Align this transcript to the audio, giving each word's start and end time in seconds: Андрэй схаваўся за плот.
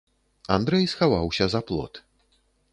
Андрэй 0.55 0.85
схаваўся 0.95 1.45
за 1.57 1.63
плот. 1.71 2.03